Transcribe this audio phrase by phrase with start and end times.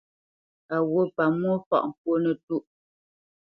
[0.75, 2.63] A wût pamwô fâʼ ŋkwó nətûʼ.